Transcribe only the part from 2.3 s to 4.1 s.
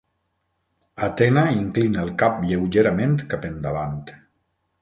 lleugerament cap endavant.